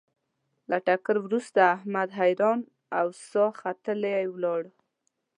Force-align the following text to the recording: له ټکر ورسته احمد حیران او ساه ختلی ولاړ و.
له 0.69 0.77
ټکر 0.87 1.15
ورسته 1.25 1.61
احمد 1.75 2.09
حیران 2.19 2.59
او 2.99 3.07
ساه 3.29 3.51
ختلی 3.61 4.15
ولاړ 4.33 4.61
و. 4.67 4.71